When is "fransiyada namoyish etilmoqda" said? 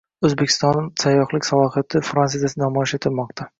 2.09-3.49